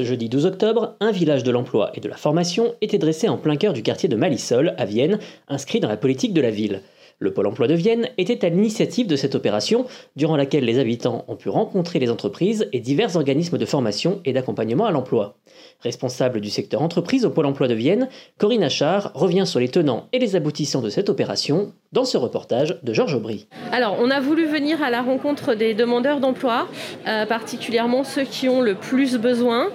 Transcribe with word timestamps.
Ce 0.00 0.06
jeudi 0.06 0.30
12 0.30 0.46
octobre, 0.46 0.96
un 1.00 1.10
village 1.10 1.44
de 1.44 1.50
l'emploi 1.50 1.90
et 1.92 2.00
de 2.00 2.08
la 2.08 2.16
formation 2.16 2.74
était 2.80 2.96
dressé 2.96 3.28
en 3.28 3.36
plein 3.36 3.56
cœur 3.56 3.74
du 3.74 3.82
quartier 3.82 4.08
de 4.08 4.16
Malisol, 4.16 4.74
à 4.78 4.86
Vienne, 4.86 5.18
inscrit 5.46 5.78
dans 5.78 5.90
la 5.90 5.98
politique 5.98 6.32
de 6.32 6.40
la 6.40 6.50
ville. 6.50 6.80
Le 7.22 7.34
Pôle 7.34 7.48
emploi 7.48 7.66
de 7.66 7.74
Vienne 7.74 8.08
était 8.16 8.46
à 8.46 8.48
l'initiative 8.48 9.06
de 9.06 9.14
cette 9.14 9.34
opération, 9.34 9.84
durant 10.16 10.36
laquelle 10.36 10.64
les 10.64 10.78
habitants 10.78 11.26
ont 11.28 11.36
pu 11.36 11.50
rencontrer 11.50 11.98
les 11.98 12.10
entreprises 12.10 12.66
et 12.72 12.80
divers 12.80 13.14
organismes 13.14 13.58
de 13.58 13.66
formation 13.66 14.22
et 14.24 14.32
d'accompagnement 14.32 14.86
à 14.86 14.90
l'emploi. 14.90 15.36
Responsable 15.82 16.40
du 16.40 16.48
secteur 16.48 16.80
entreprise 16.80 17.26
au 17.26 17.30
Pôle 17.30 17.44
emploi 17.44 17.68
de 17.68 17.74
Vienne, 17.74 18.08
Corinne 18.38 18.62
Achard 18.62 19.12
revient 19.14 19.46
sur 19.46 19.60
les 19.60 19.68
tenants 19.68 20.08
et 20.14 20.18
les 20.18 20.34
aboutissants 20.34 20.80
de 20.80 20.88
cette 20.88 21.10
opération 21.10 21.74
dans 21.92 22.06
ce 22.06 22.16
reportage 22.16 22.80
de 22.82 22.92
Georges 22.94 23.14
Aubry. 23.14 23.48
Alors, 23.70 23.98
on 24.00 24.10
a 24.10 24.20
voulu 24.20 24.46
venir 24.46 24.82
à 24.82 24.88
la 24.88 25.02
rencontre 25.02 25.54
des 25.54 25.74
demandeurs 25.74 26.20
d'emploi, 26.20 26.68
euh, 27.06 27.26
particulièrement 27.26 28.02
ceux 28.02 28.24
qui 28.24 28.48
ont 28.48 28.62
le 28.62 28.76
plus 28.76 29.18
besoin. 29.18 29.68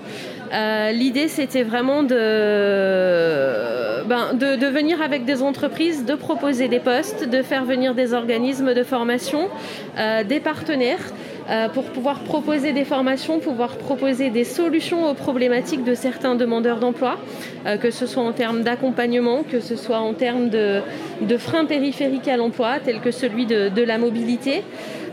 Euh, 0.52 0.92
L'idée, 0.92 1.28
c'était 1.28 1.64
vraiment 1.64 2.02
de, 2.02 2.16
ben, 4.08 4.34
de, 4.34 4.68
venir 4.68 5.02
avec 5.02 5.26
des 5.26 5.42
entreprises, 5.42 6.06
de 6.06 6.16
proposer 6.16 6.68
des 6.68 6.80
postes, 6.80 7.28
de 7.28 7.42
faire 7.42 7.66
venir 7.66 7.96
des 7.96 8.14
organismes 8.14 8.74
de 8.74 8.84
formation, 8.84 9.50
euh, 9.98 10.24
des 10.24 10.40
partenaires. 10.40 11.14
Euh, 11.48 11.70
pour 11.70 11.84
pouvoir 11.84 12.22
proposer 12.22 12.74
des 12.74 12.86
formations, 12.86 13.38
pouvoir 13.38 13.78
proposer 13.78 14.32
des 14.32 14.44
solutions 14.44 15.08
aux 15.08 15.14
problématiques 15.14 15.84
de 15.84 15.94
certains 15.94 16.34
demandeurs 16.34 16.80
d'emploi, 16.80 17.20
euh, 17.68 17.78
que 17.78 17.92
ce 17.92 18.08
soit 18.08 18.24
en 18.24 18.32
termes 18.32 18.64
d'accompagnement, 18.64 19.44
que 19.44 19.60
ce 19.60 19.76
soit 19.76 20.00
en 20.00 20.14
termes 20.14 20.50
de, 20.50 20.82
freins 21.38 21.66
périphériques 21.66 22.28
à 22.28 22.38
l'emploi, 22.38 22.80
tels 22.84 23.00
que 23.00 23.12
celui 23.12 23.46
de 23.46 23.84
la 23.84 24.00
mobilité. 24.00 24.64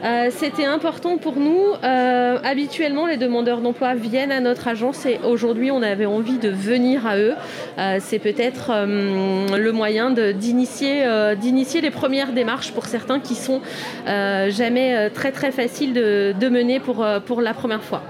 Euh, 0.03 0.31
C'était 0.31 0.65
important 0.65 1.17
pour 1.17 1.37
nous. 1.37 1.61
Euh, 1.85 2.39
habituellement, 2.43 3.07
les 3.07 3.17
demandeurs 3.17 3.61
d'emploi 3.61 3.95
viennent 3.95 4.33
à 4.33 4.41
notre 4.41 4.67
agence 4.69 5.07
et 5.07 5.21
aujourd'hui, 5.25 5.71
on 5.71 5.83
avait 5.83 6.07
envie 6.07 6.39
de 6.39 6.49
venir 6.49 7.07
à 7.07 7.17
eux. 7.19 7.35
Euh, 7.79 7.99
C'est 8.01 8.19
peut-être 8.19 8.73
le 8.87 9.71
moyen 9.71 10.11
d'initier 10.11 11.81
les 11.81 11.91
premières 11.91 12.33
démarches 12.33 12.73
pour 12.73 12.87
certains 12.87 13.21
qui 13.21 13.35
sont 13.35 13.61
jamais 14.07 15.11
très 15.11 15.33
très 15.33 15.53
faciles 15.53 15.93
de, 15.93 16.35
de 16.39 16.49
mener 16.49 16.81
pour, 16.81 17.07
pour 17.27 17.41
la 17.41 17.55
première 17.55 17.83
fois. 17.83 18.03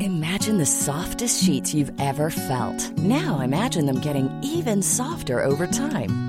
Imagine 0.00 0.58
the 0.58 0.66
softest 0.66 1.42
sheets 1.42 1.74
you've 1.74 1.92
ever 1.98 2.30
felt. 2.30 2.92
Now 2.98 3.40
imagine 3.42 3.86
them 3.86 4.00
getting 4.00 4.28
even 4.42 4.82
softer 4.82 5.40
over 5.44 5.66
time. 5.66 6.27